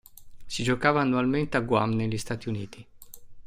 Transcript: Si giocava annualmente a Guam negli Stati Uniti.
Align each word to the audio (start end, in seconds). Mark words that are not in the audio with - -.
Si 0.47 0.63
giocava 0.63 0.99
annualmente 1.01 1.57
a 1.57 1.59
Guam 1.59 1.91
negli 1.91 2.17
Stati 2.17 2.49
Uniti. 2.49 2.85